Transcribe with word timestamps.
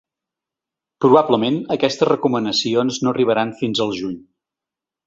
Probablement, 1.05 1.59
aquestes 1.77 2.09
recomanacions 2.11 3.01
no 3.05 3.17
arribaran 3.17 3.57
fins 3.63 3.87
al 3.89 3.97
juny. 4.01 4.19